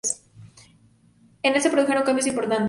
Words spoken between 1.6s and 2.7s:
se produjeron cambios importantes.